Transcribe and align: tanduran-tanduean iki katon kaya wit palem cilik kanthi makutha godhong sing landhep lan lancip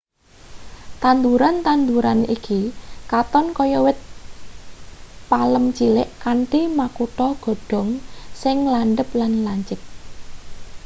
tanduran-tanduean 1.01 2.19
iki 2.35 2.59
katon 3.11 3.45
kaya 3.57 3.79
wit 3.85 3.99
palem 5.29 5.65
cilik 5.77 6.09
kanthi 6.23 6.61
makutha 6.79 7.27
godhong 7.43 7.89
sing 8.41 8.57
landhep 8.73 9.09
lan 9.19 9.31
lancip 9.45 9.79